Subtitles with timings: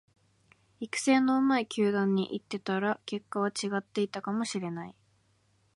[0.79, 4.95] 育成の上手い球団に行ってたら結果は違っていたかもしれない